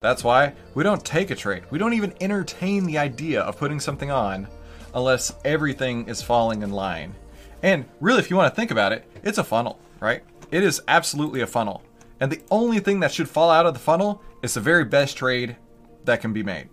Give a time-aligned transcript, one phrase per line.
[0.00, 1.64] That's why we don't take a trade.
[1.70, 4.46] We don't even entertain the idea of putting something on
[4.94, 7.16] unless everything is falling in line.
[7.64, 10.22] And really, if you want to think about it, it's a funnel, right?
[10.52, 11.82] It is absolutely a funnel.
[12.20, 15.16] And the only thing that should fall out of the funnel is the very best
[15.16, 15.56] trade
[16.04, 16.68] that can be made.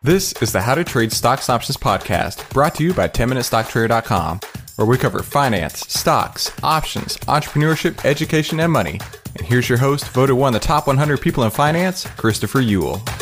[0.00, 4.40] This is the How to Trade Stocks and Options podcast brought to you by 10MinuteStockTrader.com,
[4.76, 9.00] where we cover finance, stocks, options, entrepreneurship, education, and money.
[9.36, 13.21] And here's your host, voted one of the top 100 people in finance, Christopher Uhl.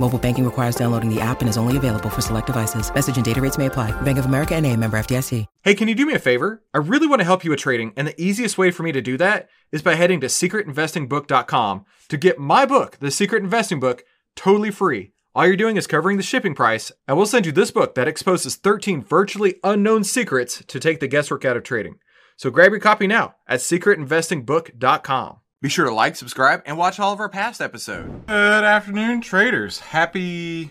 [0.00, 2.92] Mobile banking requires downloading the app and is only available for select devices.
[2.94, 3.90] Message and data rates may apply.
[4.02, 5.44] Bank of America and a member FDIC.
[5.62, 6.62] Hey, can you do me a favor?
[6.72, 9.00] I really want to help you with trading, and the easiest way for me to
[9.00, 14.04] do that is by heading to secretinvestingbook.com to get my book, The Secret Investing Book,
[14.34, 15.12] totally free.
[15.34, 18.08] All you're doing is covering the shipping price, and we'll send you this book that
[18.08, 21.96] exposes 13 virtually unknown secrets to take the guesswork out of trading.
[22.36, 25.38] So grab your copy now at secretinvestingbook.com.
[25.60, 28.08] Be sure to like, subscribe, and watch all of our past episodes.
[28.28, 29.80] Good afternoon, traders.
[29.80, 30.70] Happy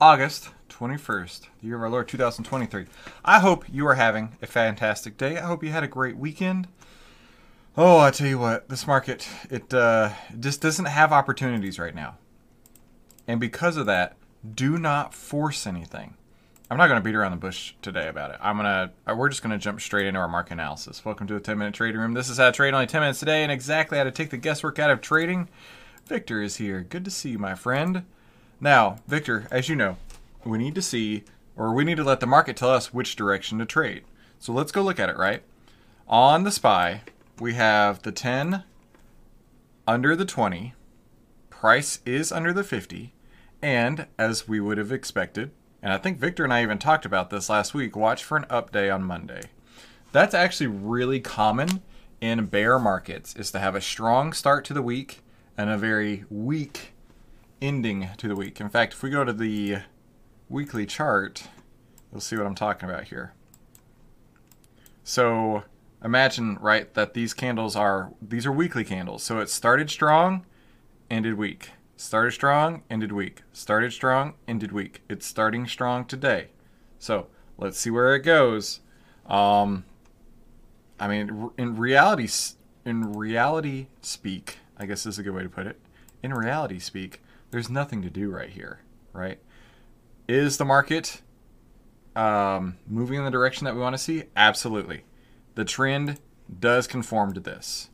[0.00, 2.86] August 21st, the year of our Lord 2023.
[3.24, 5.38] I hope you are having a fantastic day.
[5.38, 6.66] I hope you had a great weekend.
[7.76, 12.16] Oh, I tell you what, this market, it uh, just doesn't have opportunities right now.
[13.28, 14.16] And because of that,
[14.56, 16.16] do not force anything.
[16.70, 18.38] I'm not going to beat around the bush today about it.
[18.40, 21.04] I'm going to, uh, we're just going to jump straight into our market analysis.
[21.04, 22.14] Welcome to the 10 minute trading room.
[22.14, 24.38] This is how to trade only 10 minutes today and exactly how to take the
[24.38, 25.50] guesswork out of trading.
[26.06, 26.80] Victor is here.
[26.80, 28.04] Good to see you, my friend.
[28.62, 29.98] Now, Victor, as you know,
[30.42, 33.58] we need to see, or we need to let the market tell us which direction
[33.58, 34.04] to trade.
[34.38, 35.42] So let's go look at it, right?
[36.08, 37.02] On the SPY,
[37.40, 38.64] we have the 10
[39.86, 40.72] under the 20,
[41.50, 43.12] price is under the 50,
[43.60, 45.50] and as we would have expected,
[45.84, 47.94] and I think Victor and I even talked about this last week.
[47.94, 49.42] Watch for an up day on Monday.
[50.12, 51.82] That's actually really common
[52.22, 55.20] in bear markets is to have a strong start to the week
[55.58, 56.94] and a very weak
[57.60, 58.62] ending to the week.
[58.62, 59.80] In fact, if we go to the
[60.48, 61.48] weekly chart,
[62.10, 63.34] you'll see what I'm talking about here.
[65.02, 65.64] So
[66.02, 69.22] imagine, right, that these candles are these are weekly candles.
[69.22, 70.46] So it started strong,
[71.10, 71.72] ended weak.
[71.96, 73.42] Started strong, ended weak.
[73.52, 75.02] Started strong, ended weak.
[75.08, 76.48] It's starting strong today.
[76.98, 78.80] So let's see where it goes.
[79.26, 79.84] Um,
[80.98, 82.28] I mean, in reality,
[82.84, 85.80] in reality speak, I guess is a good way to put it.
[86.22, 88.80] In reality speak, there's nothing to do right here,
[89.12, 89.38] right?
[90.26, 91.20] Is the market
[92.16, 94.24] um, moving in the direction that we want to see?
[94.36, 95.04] Absolutely.
[95.54, 96.18] The trend
[96.58, 97.90] does conform to this.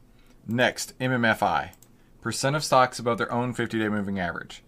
[0.46, 1.72] Next, MMFI
[2.20, 4.62] percent of stocks above their own 50 day moving average.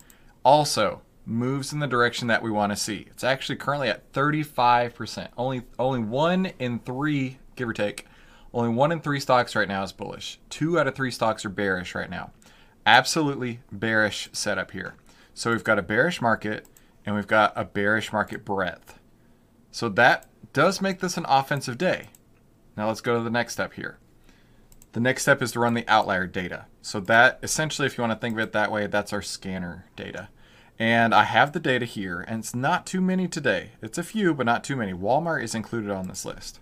[0.44, 3.06] Also, moves in the direction that we want to see.
[3.10, 5.28] It's actually currently at 35%.
[5.36, 8.06] Only only 1 in 3, give or take,
[8.52, 10.38] only 1 in 3 stocks right now is bullish.
[10.50, 12.32] 2 out of 3 stocks are bearish right now.
[12.84, 14.94] Absolutely bearish setup here.
[15.34, 16.66] So we've got a bearish market
[17.06, 18.98] and we've got a bearish market breadth.
[19.70, 22.08] So that does make this an offensive day.
[22.76, 23.98] Now let's go to the next step here.
[24.92, 26.66] The next step is to run the outlier data.
[26.82, 29.86] So that essentially, if you want to think of it that way, that's our scanner
[29.97, 30.28] data.
[30.78, 33.70] And I have the data here, and it's not too many today.
[33.81, 34.93] It's a few, but not too many.
[34.93, 36.61] Walmart is included on this list.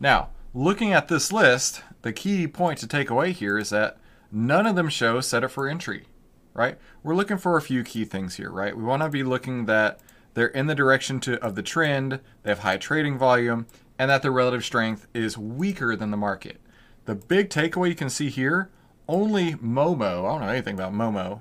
[0.00, 3.98] Now, looking at this list, the key point to take away here is that
[4.30, 6.06] none of them show setup for entry,
[6.54, 6.76] right?
[7.02, 8.76] We're looking for a few key things here, right?
[8.76, 10.00] We want to be looking that
[10.34, 13.66] they're in the direction to, of the trend, they have high trading volume,
[13.98, 16.58] and that their relative strength is weaker than the market.
[17.04, 18.70] The big takeaway you can see here
[19.08, 21.40] only Momo, I don't know anything about Momo,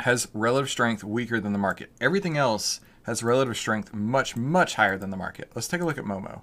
[0.00, 1.90] has relative strength weaker than the market.
[2.00, 5.50] Everything else has relative strength much, much higher than the market.
[5.54, 6.42] Let's take a look at Momo.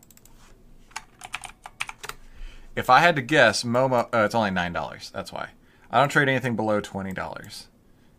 [2.75, 5.11] If I had to guess, Momo, oh, it's only $9.
[5.11, 5.49] That's why.
[5.89, 7.65] I don't trade anything below $20.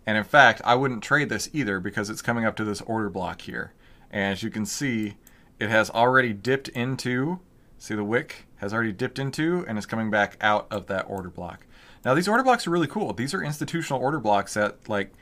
[0.07, 3.11] And in fact, I wouldn't trade this either because it's coming up to this order
[3.11, 3.75] block here.
[4.11, 5.17] And as you can see,
[5.61, 7.41] it has already dipped into,
[7.79, 11.31] see the wick has already dipped into and is coming back out of that order
[11.31, 11.67] block.
[12.05, 13.13] Now these order blocks are really cool.
[13.13, 15.13] These are institutional order blocks that like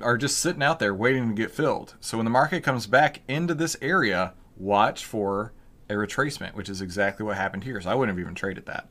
[0.00, 1.94] are just sitting out there waiting to get filled.
[2.00, 5.52] So when the market comes back into this area, watch for
[5.88, 7.80] a retracement, which is exactly what happened here.
[7.80, 8.88] So I wouldn't have even traded that.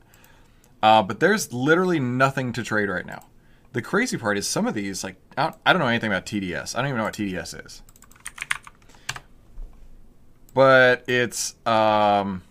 [0.82, 3.26] Uh, but there's literally nothing to trade right now.
[3.72, 6.26] The crazy part is some of these, like, I don't, I don't know anything about
[6.26, 6.76] TDS.
[6.76, 7.82] I don't even know what TDS is.
[10.52, 12.42] But it's um,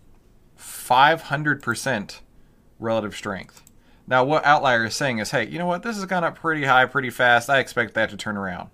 [0.87, 2.19] 500%
[2.79, 3.63] relative strength.
[4.05, 5.83] Now, what Outlier is saying is, hey, you know what?
[5.83, 7.49] This has gone up pretty high, pretty fast.
[7.49, 8.69] I expect that to turn around.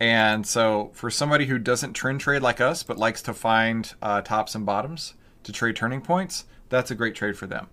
[0.00, 4.22] And so, for somebody who doesn't trend trade like us, but likes to find uh,
[4.22, 5.14] tops and bottoms
[5.44, 7.68] to trade turning points, that's a great trade for them.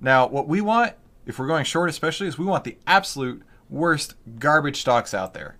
[0.00, 0.94] Now, what we want,
[1.26, 5.56] if we're going short especially, is we want the absolute worst garbage stocks out there.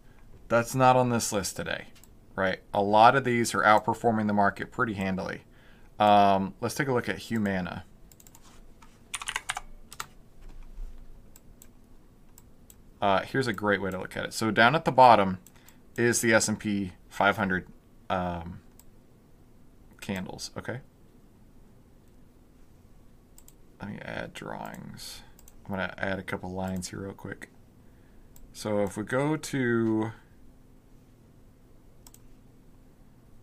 [0.49, 1.89] That's not on this list today,
[2.35, 2.61] right?
[2.73, 5.43] A lot of these are outperforming the market pretty handily.
[5.99, 7.85] Um, let's take a look at Humana.
[13.01, 14.33] Uh, here's a great way to look at it.
[14.33, 15.39] So down at the bottom
[15.97, 17.67] is the S&P 500
[18.11, 18.61] um,
[20.01, 20.51] candles.
[20.57, 20.81] Okay.
[23.81, 25.23] Let me add drawings.
[25.65, 27.51] I'm gonna add a couple lines here real quick.
[28.53, 30.11] So if we go to,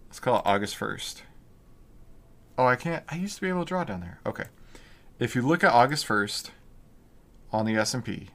[0.07, 1.21] let's call it August 1st.
[2.57, 3.03] Oh, I can't.
[3.09, 4.19] I used to be able to draw down there.
[4.25, 4.45] Okay.
[5.19, 6.49] If you look at August 1st
[7.51, 8.29] on the S&P,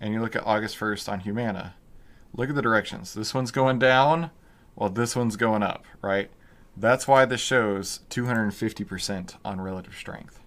[0.00, 1.74] and you look at August 1st on Humana,
[2.34, 3.14] look at the directions.
[3.14, 4.30] This one's going down
[4.74, 6.30] while this one's going up, right?
[6.76, 10.40] That's why this shows 250% on relative strength.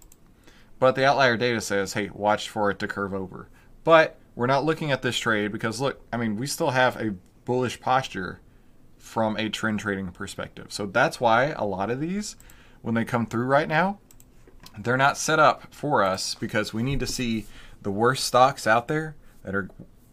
[0.78, 3.48] But the outlier data says, hey, watch for it to curve over.
[3.84, 7.14] But we're not looking at this trade because, look, I mean, we still have a
[7.44, 8.40] bullish posture
[8.98, 10.66] from a trend trading perspective.
[10.70, 12.36] So that's why a lot of these,
[12.86, 13.98] when they come through right now,
[14.78, 17.44] they're not set up for us because we need to see
[17.82, 19.68] the worst stocks out there that are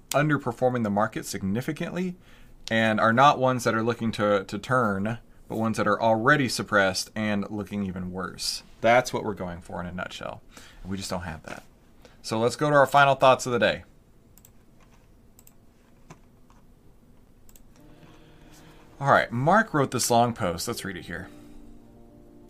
[0.09, 2.15] underperforming the market significantly
[2.71, 6.49] and are not ones that are looking to, to turn, but ones that are already
[6.49, 8.63] suppressed and looking even worse.
[8.81, 10.41] That's what we're going for in a nutshell.
[10.83, 11.61] We just don't have that.
[12.23, 13.83] So let's go to our final thoughts of the day.
[18.99, 20.67] All right, Mark wrote this long post.
[20.67, 21.27] Let's read it here.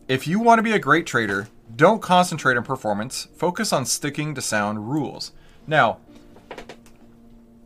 [0.07, 4.35] If you want to be a great trader, don't concentrate on performance, focus on sticking
[4.35, 5.31] to sound rules.
[5.65, 5.99] Now,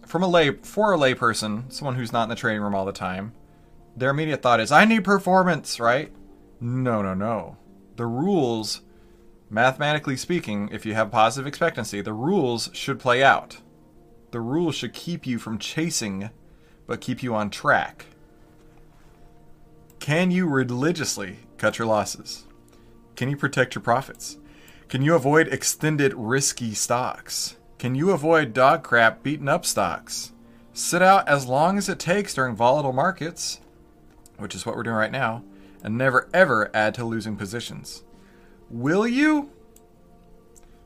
[0.05, 2.91] from a lay for a layperson, someone who's not in the trading room all the
[2.91, 3.33] time,
[3.95, 6.11] their immediate thought is, I need performance, right?
[6.61, 7.57] No, no, no.
[7.95, 8.81] The rules,
[9.49, 13.61] mathematically speaking, if you have positive expectancy, the rules should play out.
[14.29, 16.29] The rules should keep you from chasing,
[16.85, 18.05] but keep you on track.
[19.99, 22.45] Can you religiously cut your losses?
[23.15, 24.37] Can you protect your profits?
[24.89, 27.57] Can you avoid extended risky stocks?
[27.77, 30.31] Can you avoid dog crap beaten up stocks?
[30.73, 33.59] Sit out as long as it takes during volatile markets,
[34.37, 35.43] which is what we're doing right now,
[35.83, 38.03] and never ever add to losing positions.
[38.69, 39.49] Will you?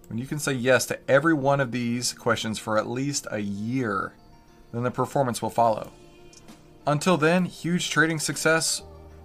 [0.08, 3.40] When you can say yes to every one of these questions for at least a
[3.40, 4.14] year,
[4.72, 5.92] then the performance will follow.
[6.88, 8.82] Until then, huge trading success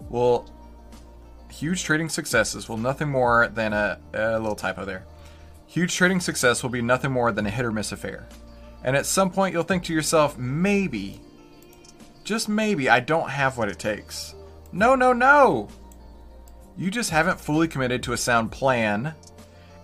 [0.09, 0.49] will
[1.57, 5.05] huge trading successes will nothing more than a, a little typo there.
[5.67, 8.29] Huge trading success will be nothing more than a hit or miss affair.
[8.85, 11.21] And at some point, you'll think to yourself, maybe,
[12.25, 14.35] just maybe, I don't have what it takes.
[14.71, 15.69] No, no, no!
[16.77, 19.15] You just haven't fully committed to a sound plan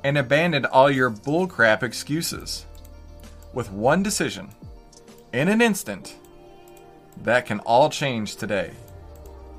[0.04, 2.66] and abandoned all your bullcrap excuses.
[3.54, 4.50] With one decision,
[5.32, 6.16] in an instant,
[7.22, 8.72] that can all change today.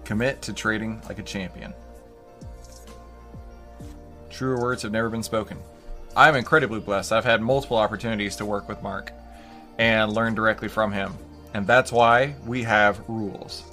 [0.06, 1.74] Commit to trading like a champion.
[4.34, 5.60] Truer words have never been spoken.
[6.18, 7.12] I'm incredibly blessed.
[7.12, 9.14] I've had multiple opportunities to work with Mark
[9.78, 11.16] and learn directly from him.
[11.54, 13.64] And that's why we have rules.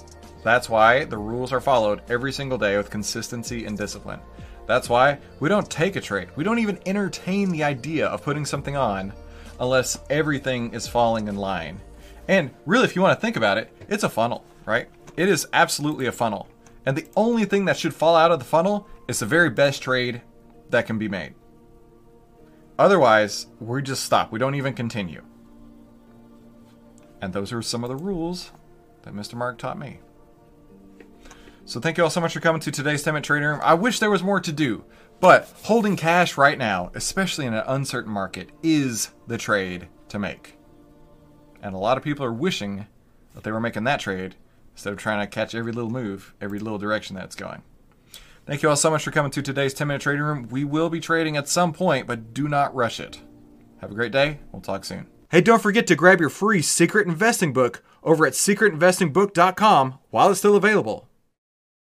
[0.43, 4.19] That's why the rules are followed every single day with consistency and discipline.
[4.67, 6.29] That's why we don't take a trade.
[6.35, 9.13] We don't even entertain the idea of putting something on
[9.59, 11.79] unless everything is falling in line.
[12.27, 14.87] And really, if you want to think about it, it's a funnel, right?
[15.17, 16.47] It is absolutely a funnel.
[16.85, 19.81] And the only thing that should fall out of the funnel is the very best
[19.81, 20.21] trade
[20.71, 21.35] that can be made.
[22.79, 24.31] Otherwise, we just stop.
[24.31, 25.23] We don't even continue.
[27.21, 28.51] And those are some of the rules
[29.03, 29.35] that Mr.
[29.35, 29.99] Mark taught me.
[31.65, 33.59] So thank you all so much for coming to today's 10 Minute Trading Room.
[33.63, 34.83] I wish there was more to do,
[35.19, 40.57] but holding cash right now, especially in an uncertain market, is the trade to make.
[41.61, 42.87] And a lot of people are wishing
[43.35, 44.35] that they were making that trade
[44.73, 47.61] instead of trying to catch every little move, every little direction that it's going.
[48.51, 50.49] Thank you all so much for coming to today's 10 minute trading room.
[50.51, 53.21] We will be trading at some point, but do not rush it.
[53.79, 54.39] Have a great day.
[54.51, 55.07] We'll talk soon.
[55.29, 60.39] Hey, don't forget to grab your free secret investing book over at secretinvestingbook.com while it's
[60.39, 61.07] still available.